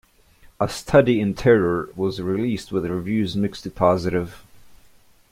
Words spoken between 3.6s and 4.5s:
to positive.